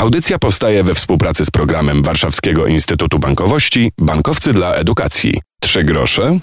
[0.00, 5.40] Audycja powstaje we współpracy z programem Warszawskiego Instytutu Bankowości Bankowcy dla Edukacji.
[5.60, 6.38] Trzy grosze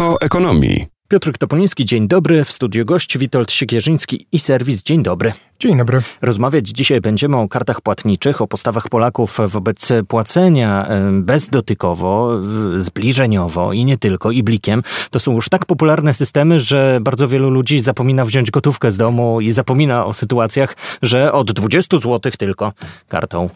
[0.00, 0.86] o ekonomii.
[1.08, 2.44] Piotr Topoliński, dzień dobry.
[2.44, 4.82] W studiu gość Witold Siekierzyński i serwis.
[4.82, 5.32] Dzień dobry.
[5.60, 6.02] Dzień dobry.
[6.22, 12.38] Rozmawiać dzisiaj będziemy o kartach płatniczych, o postawach Polaków wobec płacenia bezdotykowo,
[12.76, 14.82] zbliżeniowo i nie tylko, i blikiem.
[15.10, 19.40] To są już tak popularne systemy, że bardzo wielu ludzi zapomina wziąć gotówkę z domu
[19.40, 22.72] i zapomina o sytuacjach, że od 20 zł tylko
[23.08, 23.48] kartą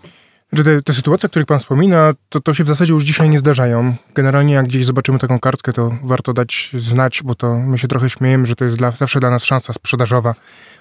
[0.53, 3.29] że te, te sytuacje, o których pan wspomina, to, to się w zasadzie już dzisiaj
[3.29, 3.95] nie zdarzają.
[4.14, 8.11] Generalnie jak gdzieś zobaczymy taką kartkę, to warto dać znać, bo to my się trochę
[8.11, 10.35] śmiejemy, że to jest dla, zawsze dla nas szansa sprzedażowa.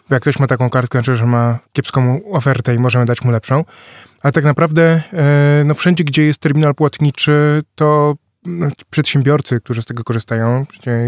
[0.09, 3.31] Bo jak ktoś ma taką kartkę, znaczy, że ma kiepską ofertę i możemy dać mu
[3.31, 3.65] lepszą.
[4.21, 8.15] Ale tak naprawdę e, no wszędzie, gdzie jest terminal płatniczy, to
[8.89, 10.65] przedsiębiorcy, którzy z tego korzystają,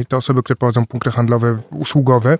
[0.08, 2.38] te osoby, które prowadzą punkty handlowe, usługowe,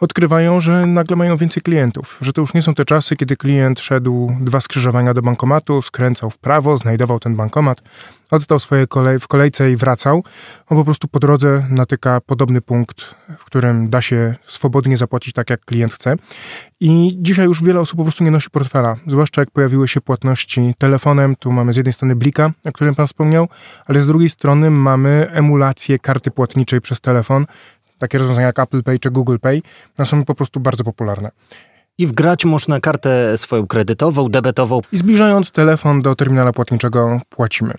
[0.00, 2.18] odkrywają, że nagle mają więcej klientów.
[2.20, 6.30] Że to już nie są te czasy, kiedy klient szedł dwa skrzyżowania do bankomatu, skręcał
[6.30, 7.80] w prawo, znajdował ten bankomat,
[8.30, 10.24] odstał swoje kolej, w kolejce i wracał.
[10.68, 15.50] On po prostu po drodze natyka podobny punkt, w którym da się swobodnie zapłacić tak,
[15.50, 16.16] jak klient chce.
[16.80, 20.74] I dzisiaj już wiele osób po prostu nie nosi portfela, zwłaszcza jak pojawiły się płatności
[20.78, 21.36] telefonem.
[21.36, 23.48] Tu mamy z jednej strony Blika, o którym Pan wspomniał,
[23.86, 27.46] ale z drugiej strony mamy emulację karty płatniczej przez telefon.
[27.98, 29.62] Takie rozwiązania jak Apple Pay czy Google Pay
[29.98, 31.30] no są po prostu bardzo popularne.
[31.98, 34.80] I wgrać można kartę swoją kredytową, debetową.
[34.92, 37.74] I zbliżając telefon do terminala płatniczego płacimy.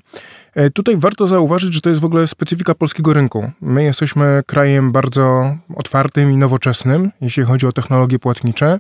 [0.55, 3.51] E, tutaj warto zauważyć, że to jest w ogóle specyfika polskiego rynku.
[3.61, 8.79] My jesteśmy krajem bardzo otwartym i nowoczesnym, jeśli chodzi o technologie płatnicze.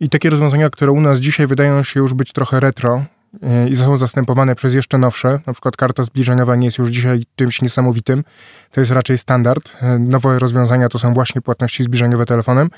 [0.00, 3.04] I takie rozwiązania, które u nas dzisiaj wydają się już być trochę retro,
[3.42, 5.40] e, i są zastępowane przez jeszcze nowsze.
[5.46, 8.24] Na przykład karta zbliżeniowa nie jest już dzisiaj czymś niesamowitym.
[8.72, 9.76] To jest raczej standard.
[9.80, 12.70] E, nowe rozwiązania to są właśnie płatności zbliżeniowe telefonem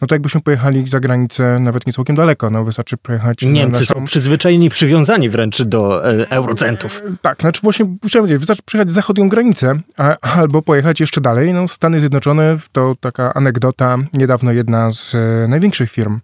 [0.00, 3.42] no to jakbyśmy pojechali za granicę nawet nie całkiem daleko, no wystarczy pojechać...
[3.42, 3.94] Niemcy naszą...
[3.94, 7.02] są przyzwyczajeni, przywiązani wręcz do e, eurocentów.
[7.06, 11.52] E, tak, znaczy właśnie, chciałem powiedzieć, wystarczy przejechać zachodnią granicę, a, albo pojechać jeszcze dalej.
[11.52, 16.20] No Stany Zjednoczone to taka anegdota, niedawno jedna z e, największych firm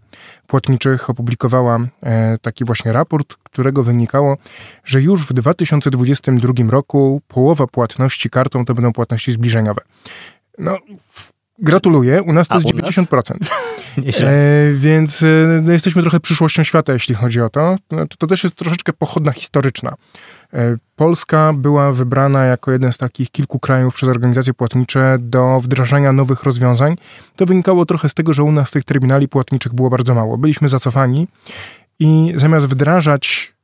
[0.46, 4.36] płatniczych opublikowała e, taki właśnie raport, którego wynikało,
[4.84, 9.80] że już w 2022 roku połowa płatności kartą to będą płatności zbliżeniowe.
[10.58, 10.78] No,
[11.58, 13.34] Gratuluję, u nas to A, jest 90%.
[14.22, 15.26] e, więc e,
[15.62, 17.76] no, jesteśmy trochę przyszłością świata, jeśli chodzi o to.
[17.90, 19.94] Znaczy, to też jest troszeczkę pochodna historyczna.
[20.54, 26.12] E, Polska była wybrana jako jeden z takich kilku krajów przez organizacje płatnicze do wdrażania
[26.12, 26.96] nowych rozwiązań.
[27.36, 30.38] To wynikało trochę z tego, że u nas tych terminali płatniczych było bardzo mało.
[30.38, 31.28] Byliśmy zacofani
[31.98, 33.54] i zamiast wdrażać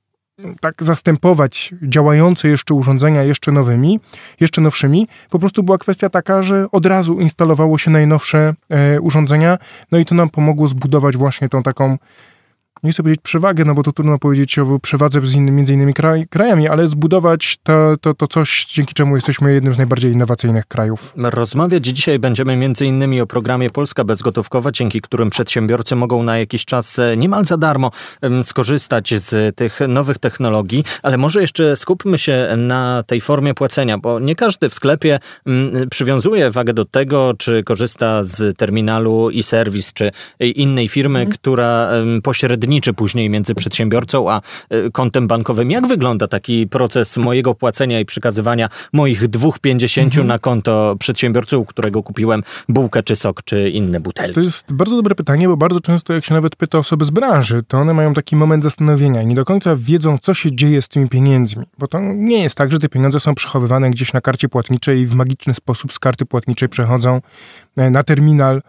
[0.61, 4.00] tak zastępować działające jeszcze urządzenia jeszcze nowymi,
[4.41, 5.09] jeszcze nowszymi.
[5.31, 9.59] Po prostu była kwestia taka, że od razu instalowało się najnowsze e, urządzenia,
[9.93, 11.99] no i to nam pomogło zbudować właśnie tą taką
[12.84, 15.95] nie chcę powiedzieć przewagę, no bo to trudno powiedzieć o przewadze z innymi, między innymi
[15.95, 20.67] kraj, krajami, ale zbudować to, to, to coś, dzięki czemu jesteśmy jednym z najbardziej innowacyjnych
[20.67, 21.12] krajów.
[21.17, 26.65] Rozmawiać dzisiaj będziemy między innymi o programie Polska Bezgotówkowa, dzięki którym przedsiębiorcy mogą na jakiś
[26.65, 27.91] czas e, niemal za darmo
[28.43, 34.21] skorzystać z tych nowych technologii, ale może jeszcze skupmy się na tej formie płacenia, bo
[34.21, 35.19] nie każdy w sklepie
[35.91, 41.34] przywiązuje wagę do tego, czy korzysta z terminalu i serwis, czy innej firmy, mhm.
[41.34, 41.91] która
[42.22, 44.40] pośredni pośredniczy później między przedsiębiorcą a
[44.70, 45.70] e, kontem bankowym.
[45.70, 50.26] Jak wygląda taki proces mojego płacenia i przekazywania moich 2,50 mhm.
[50.26, 54.34] na konto przedsiębiorcy, u którego kupiłem bułkę czy sok, czy inne butelki?
[54.34, 57.62] To jest bardzo dobre pytanie, bo bardzo często jak się nawet pyta osoby z branży,
[57.68, 60.88] to one mają taki moment zastanowienia i nie do końca wiedzą, co się dzieje z
[60.88, 61.64] tymi pieniędzmi.
[61.78, 65.06] Bo to nie jest tak, że te pieniądze są przechowywane gdzieś na karcie płatniczej i
[65.06, 67.20] w magiczny sposób z karty płatniczej przechodzą
[67.76, 68.62] e, na terminal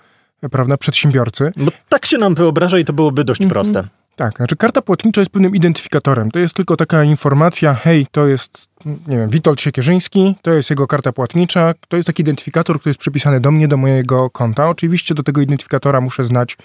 [0.52, 1.52] prawda, przedsiębiorcy.
[1.58, 3.54] Bo tak się nam wyobraża i to byłoby dość mm -hmm.
[3.54, 3.88] proste.
[4.16, 6.32] Tak, znaczy karta płatnicza jest pewnym identyfikatorem.
[6.32, 8.68] To jest tylko taka informacja, hej, to jest,
[9.08, 13.00] nie wiem, Witold Siekierzyński, to jest jego karta płatnicza, to jest taki identyfikator, który jest
[13.00, 14.70] przypisany do mnie, do mojego konta.
[14.70, 16.58] Oczywiście do tego identyfikatora muszę znać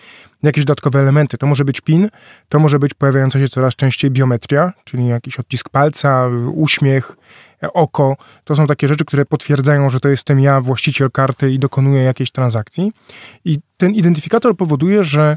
[0.43, 1.39] jakieś dodatkowe elementy.
[1.39, 2.09] To może być PIN,
[2.49, 7.17] to może być pojawiająca się coraz częściej biometria, czyli jakiś odcisk palca, uśmiech,
[7.63, 8.17] oko.
[8.45, 12.31] To są takie rzeczy, które potwierdzają, że to jestem ja, właściciel karty i dokonuję jakiejś
[12.31, 12.93] transakcji.
[13.45, 15.37] I ten identyfikator powoduje, że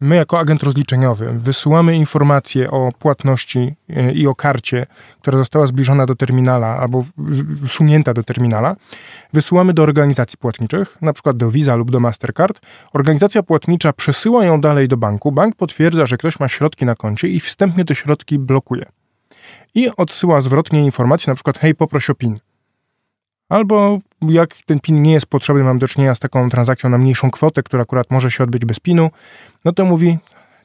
[0.00, 4.86] my jako agent rozliczeniowy wysyłamy informacje o płatności e, i o karcie,
[5.20, 7.04] która została zbliżona do terminala albo
[7.66, 8.76] wsunięta do terminala,
[9.32, 12.60] wysyłamy do organizacji płatniczych, na przykład do Visa lub do Mastercard.
[12.92, 15.32] Organizacja płatnicza przesyła ją dalej do banku.
[15.32, 18.86] Bank potwierdza, że ktoś ma środki na koncie i wstępnie te środki blokuje.
[19.74, 22.38] I odsyła zwrotnie informację, na przykład hej, poproś o PIN.
[23.48, 27.30] Albo jak ten PIN nie jest potrzebny, mam do czynienia z taką transakcją na mniejszą
[27.30, 29.10] kwotę, która akurat może się odbyć bez PIN-u,
[29.64, 30.18] no to mówi,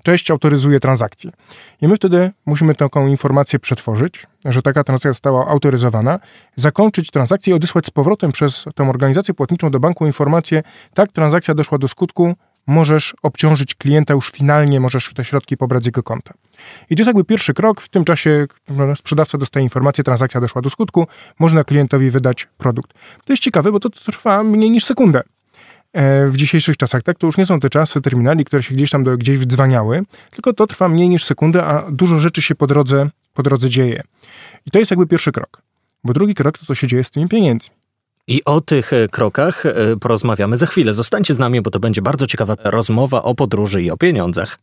[0.04, 1.32] cześć, autoryzuję transakcję.
[1.82, 6.20] I my wtedy musimy taką informację przetworzyć, że taka transakcja została autoryzowana,
[6.56, 10.64] zakończyć transakcję i odesłać z powrotem przez tę organizację płatniczą do banku informację,
[10.94, 12.36] tak, transakcja doszła do skutku,
[12.68, 16.34] możesz obciążyć klienta już finalnie, możesz te środki pobrać z jego konta.
[16.90, 17.82] I to jest jakby pierwszy krok.
[17.82, 18.48] W tym czasie
[18.96, 21.08] sprzedawca dostaje informację, transakcja doszła do skutku,
[21.40, 22.94] można klientowi wydać produkt.
[23.26, 25.22] To jest ciekawe, bo to trwa mniej niż sekundę
[25.94, 27.18] e, w dzisiejszych czasach, tak?
[27.18, 30.02] To już nie są te czasy terminali, które się gdzieś tam do, gdzieś wdzwaniały,
[30.32, 34.04] tylko to trwa mniej niż sekundę, a dużo rzeczy się po drodze, po drodze dzieje.
[34.66, 35.62] I to jest jakby pierwszy krok.
[36.04, 37.76] Bo drugi krok to, co się dzieje z tymi pieniędzmi.
[38.28, 40.94] I o tych e, krokach e, porozmawiamy za chwilę.
[40.94, 44.58] Zostańcie z nami, bo to będzie bardzo ciekawa rozmowa o podróży i o pieniądzach.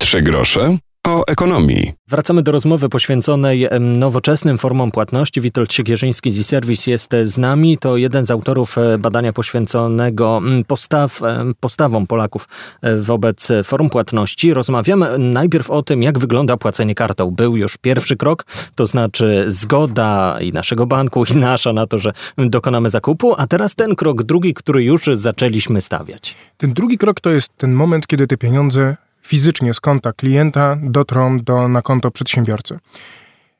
[0.00, 1.92] Trzy grosze o ekonomii.
[2.08, 5.40] Wracamy do rozmowy poświęconej nowoczesnym formom płatności.
[5.40, 7.78] Witold Siekierzyński z e-Service jest z nami.
[7.78, 11.20] To jeden z autorów e, badania poświęconego postaw,
[11.60, 12.48] postawom Polaków
[12.82, 14.54] e, wobec form płatności.
[14.54, 17.30] Rozmawiamy najpierw o tym, jak wygląda płacenie kartą.
[17.30, 18.44] Był już pierwszy krok,
[18.74, 23.74] to znaczy zgoda i naszego banku, i nasza na to, że dokonamy zakupu, a teraz
[23.74, 26.34] ten krok drugi, który już zaczęliśmy stawiać.
[26.56, 31.40] Ten drugi krok to jest ten moment, kiedy te pieniądze fizycznie z konta klienta dotrą
[31.40, 32.78] do, na konto przedsiębiorcy.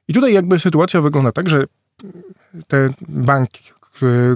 [0.08, 1.64] I tutaj jakby sytuacja wygląda tak, że
[2.68, 3.48] ten bank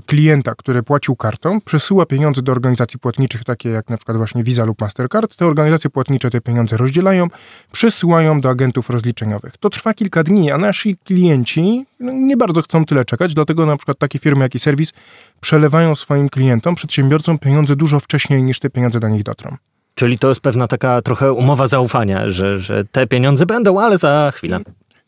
[0.07, 4.65] klienta, który płacił kartą, przesyła pieniądze do organizacji płatniczych, takie jak na przykład właśnie Visa
[4.65, 5.37] lub Mastercard.
[5.37, 7.29] Te organizacje płatnicze te pieniądze rozdzielają,
[7.73, 9.57] przesyłają do agentów rozliczeniowych.
[9.61, 13.77] To trwa kilka dni, a nasi klienci no, nie bardzo chcą tyle czekać, dlatego na
[13.77, 14.93] przykład takie firmy jak i serwis
[15.41, 19.57] przelewają swoim klientom, przedsiębiorcom pieniądze dużo wcześniej niż te pieniądze do nich dotrą.
[20.01, 24.33] Czyli to jest pewna taka trochę umowa zaufania, że, że te pieniądze będą, ale za
[24.35, 24.61] chwilę.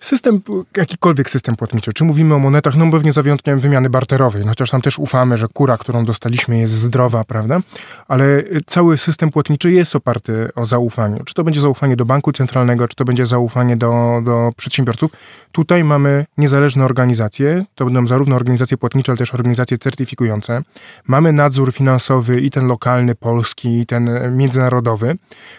[0.03, 0.41] System,
[0.77, 4.71] jakikolwiek system płatniczy, czy mówimy o monetach, no pewnie za wyjątkiem wymiany barterowej, no chociaż
[4.71, 7.61] tam też ufamy, że kura, którą dostaliśmy jest zdrowa, prawda?
[8.09, 11.25] Ale y, cały system płatniczy jest oparty o zaufaniu.
[11.25, 15.11] Czy to będzie zaufanie do banku centralnego, czy to będzie zaufanie do, do przedsiębiorców.
[15.53, 20.63] Tutaj mamy niezależne organizacje, to będą zarówno organizacje płatnicze, ale też organizacje certyfikujące.
[21.07, 25.17] Mamy nadzór finansowy i ten lokalny, polski, i ten międzynarodowy,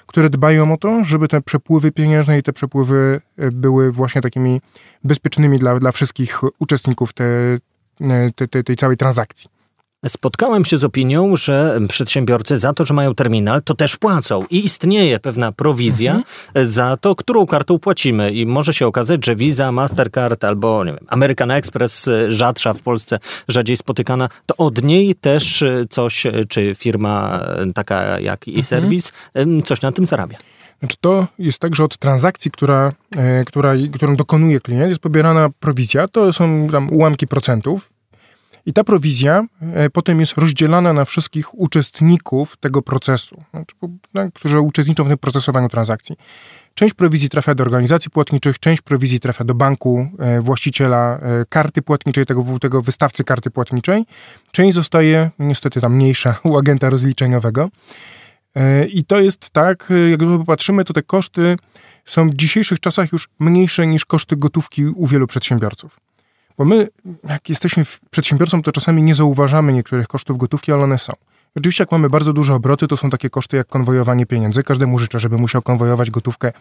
[0.07, 4.32] które dbają o to, żeby te przepływy pieniężne i te przepływy y, były właśnie takie
[4.33, 4.61] takimi
[5.03, 7.25] bezpiecznymi dla, dla wszystkich uczestników te,
[8.35, 9.49] te, te, tej całej transakcji.
[10.07, 14.65] Spotkałem się z opinią, że przedsiębiorcy za to, że mają terminal, to też płacą i
[14.65, 16.67] istnieje pewna prowizja mhm.
[16.67, 18.31] za to, którą kartą płacimy.
[18.31, 23.19] I może się okazać, że Visa, Mastercard albo nie wiem, American Express, rzadsza w Polsce,
[23.47, 27.45] rzadziej spotykana, to od niej też coś, czy firma
[27.75, 29.63] taka jak e-service, mhm.
[29.63, 30.37] coś na tym zarabia.
[30.83, 35.49] Znaczy to jest tak, że od transakcji, która, e, która, którą dokonuje klient, jest pobierana
[35.59, 36.07] prowizja.
[36.07, 37.89] To są tam ułamki procentów.
[38.65, 43.75] I ta prowizja e, potem jest rozdzielana na wszystkich uczestników tego procesu, znaczy,
[44.33, 46.15] którzy uczestniczą w tym procesowaniu transakcji.
[46.73, 51.19] Część prowizji trafia do organizacji płatniczych, część prowizji trafia do banku, e, właściciela
[51.49, 54.05] karty płatniczej, tego, tego wystawcy karty płatniczej.
[54.51, 57.69] Część zostaje niestety tam mniejsza u agenta rozliczeniowego.
[58.55, 61.55] E, I to jest tak, e, jak popatrzymy, to te koszty
[62.05, 65.99] są w dzisiejszych czasach już mniejsze niż koszty gotówki u wielu przedsiębiorców.
[66.57, 66.87] Bo my,
[67.23, 71.13] jak jesteśmy przedsiębiorcą, to czasami nie zauważamy niektórych kosztów gotówki, ale one są.
[71.55, 74.63] Oczywiście, jak mamy bardzo duże obroty, to są takie koszty jak konwojowanie pieniędzy.
[74.63, 76.51] Każdemu życzę, żeby musiał konwojować gotówkę,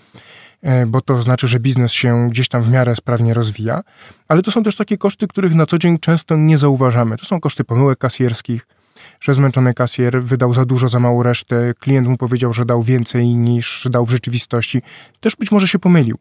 [0.62, 3.82] e, bo to znaczy, że biznes się gdzieś tam w miarę sprawnie rozwija.
[4.28, 7.16] Ale to są też takie koszty, których na co dzień często nie zauważamy.
[7.16, 8.66] To są koszty pomyłek kasjerskich,
[9.22, 13.26] że zmęczony kasjer wydał za dużo, za mało resztę, klient mu powiedział, że dał więcej
[13.26, 14.82] niż dał w rzeczywistości,
[15.20, 16.18] też być może się pomylił.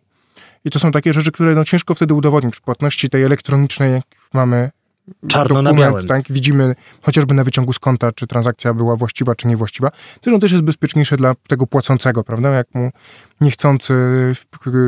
[0.65, 2.53] I to są takie rzeczy, które no, ciężko wtedy udowodnić.
[2.53, 4.01] Przy płatności tej elektronicznej
[4.34, 4.72] mamy
[5.27, 6.08] Czarno dokument, na białym.
[6.08, 9.91] Tak, widzimy chociażby na wyciągu z konta, czy transakcja była właściwa, czy niewłaściwa.
[10.24, 12.50] Zresztą też jest bezpieczniejsze dla tego płacącego, prawda?
[12.50, 12.91] Jak mu
[13.41, 13.93] niechcący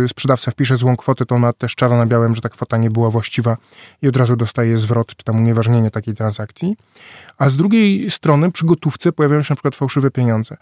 [0.07, 2.89] sprzedawca wpisze złą kwotę, to on ma też czarno na białym, że ta kwota nie
[2.89, 3.57] była właściwa
[4.01, 6.75] i od razu dostaje zwrot, czy tam unieważnienie takiej transakcji.
[7.37, 10.57] A z drugiej strony przy gotówce pojawiają się na przykład fałszywe pieniądze.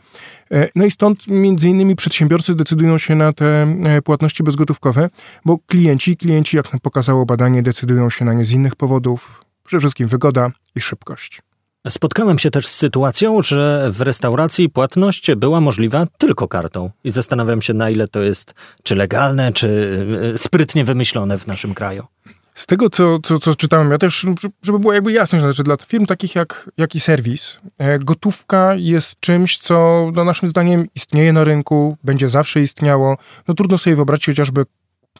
[0.51, 5.09] E, no i stąd między innymi przedsiębiorcy decydują się na te e, płatności bezgotówkowe,
[5.45, 10.07] bo klienci, klienci, jak pokazało badanie, decydują się na nie z innych powodów, Przede wszystkim
[10.07, 11.41] wygoda i szybkość.
[11.89, 16.89] Spotkałem się też z sytuacją, że w restauracji płatność była możliwa tylko kartą.
[17.03, 19.99] I zastanawiam się, na ile to jest czy legalne, czy
[20.33, 22.07] e, sprytnie wymyślone w naszym kraju.
[22.55, 24.25] Z tego, co, co, co czytałem, ja też,
[24.63, 28.75] żeby było jakby jasne, że znaczy dla firm takich jak, jak i serwis, e, gotówka
[28.75, 33.17] jest czymś, co no, naszym zdaniem istnieje na rynku, będzie zawsze istniało.
[33.47, 34.65] No trudno sobie wyobrazić chociażby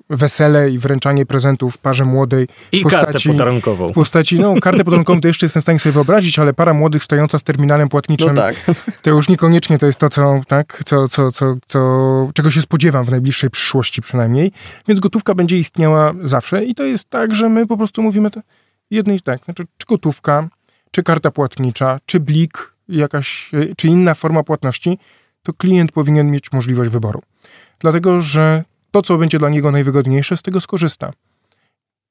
[0.10, 2.48] wesele i wręczanie prezentów parze młodej.
[2.71, 3.89] I postaci, kartę podarunkową.
[3.89, 7.03] W postaci, no kartę podarunkową to jeszcze jestem w stanie sobie wyobrazić, ale para młodych
[7.03, 8.55] stojąca z terminalem płatniczym, no tak.
[9.01, 13.05] to już niekoniecznie to jest to, co, tak, co, co, co, co, czego się spodziewam
[13.05, 14.51] w najbliższej przyszłości przynajmniej.
[14.88, 18.41] Więc gotówka będzie istniała zawsze i to jest tak, że my po prostu mówimy to
[18.91, 20.48] jednej tak, znaczy czy gotówka,
[20.91, 24.98] czy karta płatnicza, czy blik, jakaś, e, czy inna forma płatności,
[25.43, 27.21] to klient powinien mieć możliwość wyboru.
[27.79, 31.12] Dlatego, że to, co będzie dla niego najwygodniejsze, z tego skorzysta.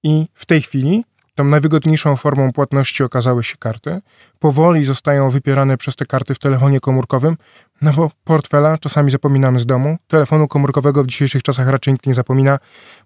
[0.03, 4.01] I w tej chwili tą najwygodniejszą formą płatności okazały się karty.
[4.39, 7.37] Powoli zostają wypierane przez te karty w telefonie komórkowym,
[7.83, 9.97] no bo portfela czasami zapominamy z domu.
[10.09, 12.59] Telefonu komórkowego w dzisiejszych czasach raczej nikt nie zapomina,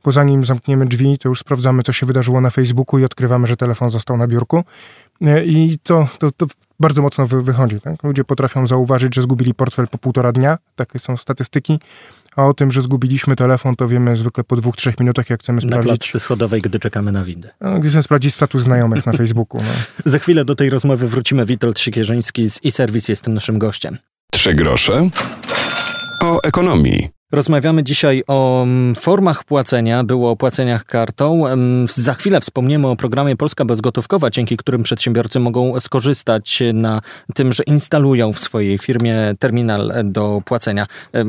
[0.04, 3.56] bo zanim zamkniemy drzwi, to już sprawdzamy, co się wydarzyło na Facebooku i odkrywamy, że
[3.56, 4.64] telefon został na biurku.
[5.22, 6.46] E, I to, to, to
[6.80, 7.80] bardzo mocno wychodzi.
[7.80, 8.02] Tak?
[8.02, 10.58] Ludzie potrafią zauważyć, że zgubili portfel po półtora dnia.
[10.76, 11.80] Takie są statystyki.
[12.36, 15.60] A o tym, że zgubiliśmy telefon, to wiemy zwykle po dwóch, trzech minutach, jak chcemy
[15.60, 15.90] sprawdzić.
[15.90, 17.50] Na klatce schodowej, gdy czekamy na windę.
[17.60, 19.62] No, gdy chcemy sprawdzić status znajomych na Facebooku.
[19.62, 19.70] No.
[20.12, 21.46] Za chwilę do tej rozmowy wrócimy.
[21.46, 23.98] Witold Siekierzyński z e-Service jest tym naszym gościem.
[24.32, 25.08] Trzy grosze
[26.22, 27.13] o ekonomii.
[27.34, 31.44] Rozmawiamy dzisiaj o mm, formach płacenia, było o płaceniach kartą.
[31.94, 37.00] Za chwilę wspomniemy o programie Polska Bezgotówkowa, dzięki którym przedsiębiorcy mogą skorzystać na
[37.34, 40.86] tym, że instalują w swojej firmie terminal do płacenia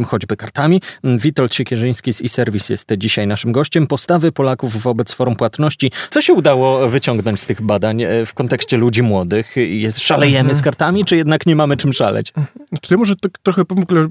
[0.08, 0.82] choćby kartami.
[1.04, 3.88] Witold Siekierzyński z e-Service jest dzisiaj naszym gościem.
[3.88, 5.92] Postawy Polaków wobec form płatności.
[6.10, 9.56] Co się udało wyciągnąć z tych badań e, w kontekście ludzi młodych?
[9.56, 10.64] Jest, szalejemy z mhm.
[10.64, 12.34] kartami, czy jednak nie mamy czym szaleć?
[12.82, 13.62] Czy może tak trochę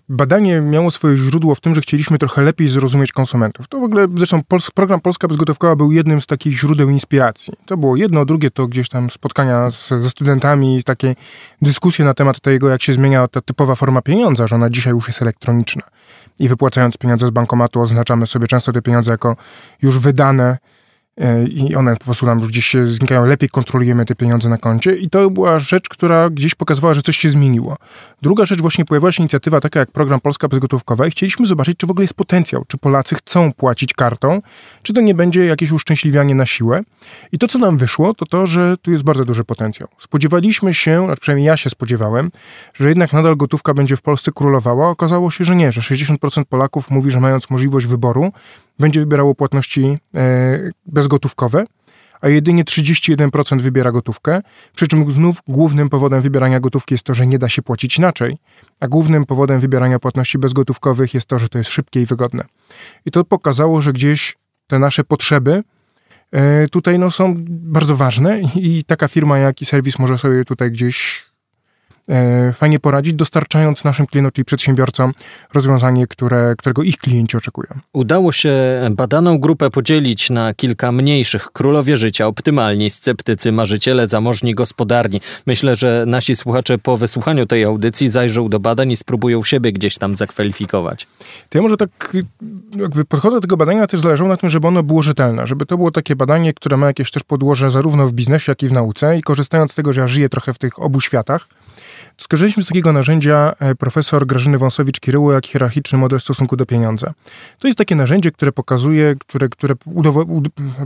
[0.09, 3.69] badanie miało swoje źródło w tym, że chcieliśmy trochę lepiej zrozumieć konsumentów.
[3.69, 4.41] To w ogóle, zresztą
[4.75, 7.53] program Polska Bezgotówkowa był jednym z takich źródeł inspiracji.
[7.67, 11.15] To było jedno, drugie to gdzieś tam spotkania z, ze studentami, takie
[11.63, 15.07] dyskusje na temat tego, jak się zmienia ta typowa forma pieniądza, że ona dzisiaj już
[15.07, 15.83] jest elektroniczna.
[16.39, 19.37] I wypłacając pieniądze z bankomatu oznaczamy sobie często te pieniądze jako
[19.83, 20.59] już wydane,
[21.49, 24.97] i one po prostu nam już gdzieś się znikają, lepiej kontrolujemy te pieniądze na koncie
[24.97, 27.77] i to była rzecz, która gdzieś pokazywała, że coś się zmieniło.
[28.23, 31.87] Druga rzecz, właśnie pojawiła się inicjatywa taka jak program Polska Bezgotówkowa i chcieliśmy zobaczyć, czy
[31.87, 34.43] w ogóle jest potencjał, czy Polacy chcą płacić kartą,
[34.83, 36.83] czy to nie będzie jakieś uszczęśliwianie na siłę.
[37.33, 39.89] I to, co nam wyszło, to to, że tu jest bardzo duży potencjał.
[39.99, 42.31] Spodziewaliśmy się, przynajmniej ja się spodziewałem,
[42.75, 44.91] że jednak nadal gotówka będzie w Polsce królowała.
[44.91, 48.33] Okazało się, że nie, że 60% Polaków mówi, że mając możliwość wyboru,
[48.79, 51.65] będzie wybierało płatności e, bezgotówkowe,
[52.21, 54.43] a jedynie 31% wybiera gotówkę,
[54.75, 58.39] przy czym znów głównym powodem wybierania gotówki jest to, że nie da się płacić inaczej,
[58.81, 62.45] a głównym powodem wybierania płatności bezgotówkowych jest to, że to jest szybkie i wygodne.
[63.07, 65.63] I to pokazało, że gdzieś te nasze potrzeby
[66.33, 70.71] e, tutaj no, są bardzo ważne i taka firma jak i serwis może sobie tutaj
[70.71, 71.25] gdzieś
[72.55, 75.13] fajnie poradzić, dostarczając naszym klientom, czyli przedsiębiorcom,
[75.55, 77.69] rozwiązanie, które, którego ich klienci oczekują.
[77.93, 78.55] Udało się
[78.91, 81.53] badaną grupę podzielić na kilka mniejszych.
[81.53, 85.21] Królowie życia, optymalni, sceptycy, marzyciele, zamożni, gospodarni.
[85.47, 89.99] Myślę, że nasi słuchacze po wysłuchaniu tej audycji zajrzą do badań i spróbują siebie gdzieś
[89.99, 91.07] tam zakwalifikować.
[91.49, 92.13] To ja może tak
[92.77, 95.77] jakby podchodzę do tego badania też zależało na tym, żeby ono było rzetelne, żeby to
[95.77, 99.19] było takie badanie, które ma jakieś też podłoże zarówno w biznesie, jak i w nauce
[99.19, 101.47] i korzystając z tego, że ja żyję trochę w tych obu światach,
[102.19, 107.15] Skorzystaliśmy z takiego narzędzia e, profesor Grażyny Wąsowicz-Kiryło jak hierarchiczny model stosunku do pieniądza.
[107.59, 109.75] To jest takie narzędzie, które pokazuje, które, które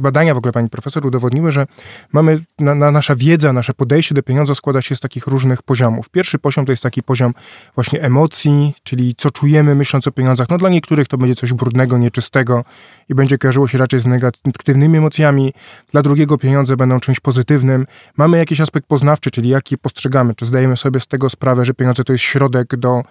[0.01, 1.67] badania w ogóle pani profesor udowodniły, że
[2.13, 6.11] mamy, na, na nasza wiedza, nasze podejście do pieniądza składa się z takich różnych poziomów.
[6.11, 7.35] Pierwszy poziom to jest taki poziom
[7.75, 10.49] właśnie emocji, czyli co czujemy myśląc o pieniądzach.
[10.49, 12.65] No dla niektórych to będzie coś brudnego, nieczystego
[13.09, 15.53] i będzie kojarzyło się raczej z negatywnymi emocjami.
[15.93, 17.87] Dla drugiego pieniądze będą czymś pozytywnym.
[18.17, 22.05] Mamy jakiś aspekt poznawczy, czyli jaki postrzegamy, czy zdajemy sobie z tego sprawę, że pieniądze
[22.05, 23.03] to jest środek do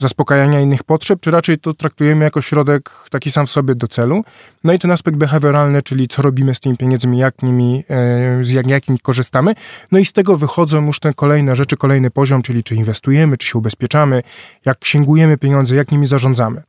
[0.00, 4.22] zaspokajania innych potrzeb, czy raczej to traktujemy jako środek taki sam w sobie do celu.
[4.64, 8.50] No i ten aspekt behawioralny, czyli co robimy z tymi pieniędzmi, jak nimi, e, z
[8.50, 9.54] jak, jak nimi korzystamy.
[9.92, 13.46] No i z tego wychodzą już te kolejne rzeczy, kolejny poziom, czyli czy inwestujemy, czy
[13.46, 14.22] się ubezpieczamy,
[14.64, 16.62] jak księgujemy pieniądze, jak nimi zarządzamy.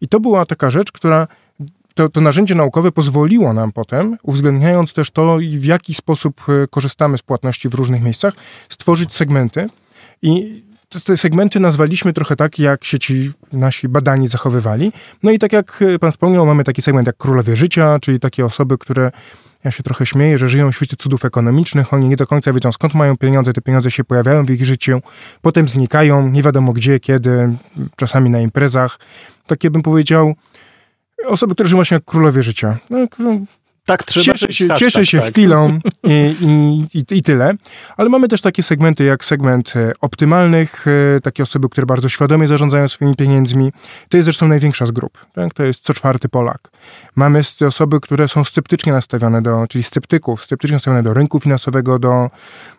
[0.00, 1.28] I to była taka rzecz, która
[1.94, 7.18] to, to narzędzie naukowe pozwoliło nam potem, uwzględniając też to, w jaki sposób e, korzystamy
[7.18, 8.34] z płatności w różnych miejscach,
[8.68, 9.66] stworzyć segmenty,
[10.22, 10.62] i
[11.04, 14.92] te segmenty nazwaliśmy trochę tak, jak się ci nasi badani zachowywali.
[15.22, 18.78] No i tak jak pan wspomniał, mamy taki segment jak królowie życia, czyli takie osoby,
[18.78, 19.10] które
[19.64, 22.72] ja się trochę śmieję, że żyją w świecie cudów ekonomicznych, oni nie do końca wiedzą
[22.72, 25.00] skąd mają pieniądze, te pieniądze się pojawiają w ich życiu,
[25.42, 27.48] potem znikają, nie wiadomo gdzie, kiedy,
[27.96, 28.98] czasami na imprezach.
[29.46, 30.34] Takie bym powiedział,
[31.26, 32.78] osoby, które żyją właśnie jak królowie życia.
[32.90, 33.06] No,
[33.86, 35.30] tak trzeba Cieszę się, hashtag, cieszę się tak.
[35.30, 37.54] chwilą i, i, i, i, tyle.
[37.96, 40.84] Ale mamy też takie segmenty jak segment e, optymalnych,
[41.16, 43.72] e, takie osoby, które bardzo świadomie zarządzają swoimi pieniędzmi.
[44.08, 45.26] To jest zresztą największa z grup.
[45.32, 45.54] Tak?
[45.54, 46.70] To jest co czwarty Polak.
[47.16, 52.30] Mamy osoby, które są sceptycznie nastawione do, czyli sceptyków, sceptycznie nastawione do rynku finansowego, do,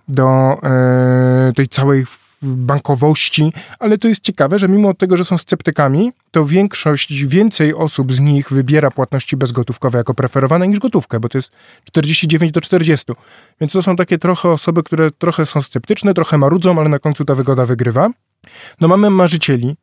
[0.07, 2.05] do e, tej całej
[2.43, 8.13] bankowości, ale to jest ciekawe, że mimo tego, że są sceptykami, to większość, więcej osób
[8.13, 11.51] z nich wybiera płatności bezgotówkowe jako preferowane niż gotówkę, bo to jest
[11.85, 13.13] 49 do 40.
[13.61, 17.25] Więc to są takie trochę osoby, które trochę są sceptyczne, trochę marudzą, ale na końcu
[17.25, 18.09] ta wygoda wygrywa.
[18.81, 19.75] No mamy marzycieli.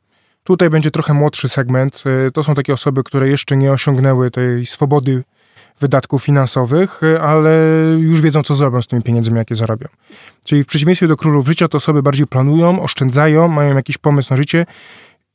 [0.45, 2.05] Tutaj będzie trochę młodszy segment.
[2.29, 5.25] Y, to są takie osoby, które jeszcze nie osiągnęły tej swobody
[5.81, 7.51] wydatków finansowych, y, ale
[7.99, 9.89] już wiedzą, co zrobią z tymi pieniędzmi, jakie zarabią.
[10.45, 14.37] Czyli w przeciwieństwie do królów życia, to osoby bardziej planują, oszczędzają, mają jakiś pomysł na
[14.37, 14.67] życie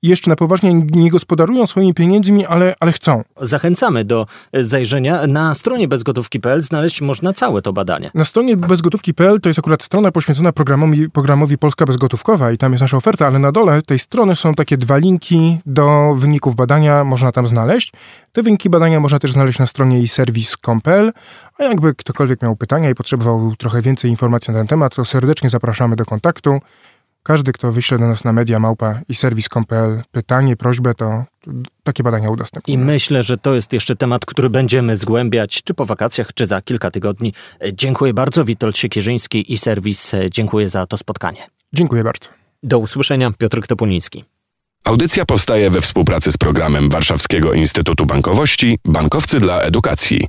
[0.03, 3.23] jeszcze na poważnie nie gospodarują swoimi pieniędzmi, ale, ale chcą.
[3.41, 5.27] Zachęcamy do zajrzenia.
[5.27, 8.11] Na stronie bezgotówki.pl znaleźć można całe to badanie.
[8.13, 12.81] Na stronie bezgotówki.pl to jest akurat strona poświęcona programowi, programowi Polska Bezgotówkowa i tam jest
[12.81, 17.31] nasza oferta, ale na dole tej strony są takie dwa linki do wyników badania, można
[17.31, 17.93] tam znaleźć.
[18.31, 21.13] Te wyniki badania można też znaleźć na stronie i serwis.pl,
[21.59, 25.49] a jakby ktokolwiek miał pytania i potrzebował trochę więcej informacji na ten temat, to serdecznie
[25.49, 26.59] zapraszamy do kontaktu.
[27.27, 31.23] Każdy, kto wyśle do nas na media małpa i serwis.pl pytanie, prośbę, to
[31.83, 32.83] takie badania udostępnimy.
[32.83, 36.61] I myślę, że to jest jeszcze temat, który będziemy zgłębiać, czy po wakacjach, czy za
[36.61, 37.33] kilka tygodni.
[37.73, 40.11] Dziękuję bardzo, Witold Siekierzyński i serwis.
[40.31, 41.49] Dziękuję za to spotkanie.
[41.73, 42.29] Dziękuję bardzo.
[42.63, 44.23] Do usłyszenia, Piotr Topuliński.
[44.83, 50.27] Audycja powstaje we współpracy z programem Warszawskiego Instytutu Bankowości Bankowcy dla Edukacji.